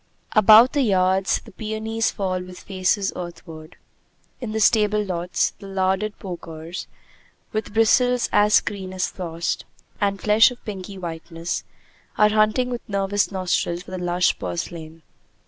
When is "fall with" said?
2.09-2.61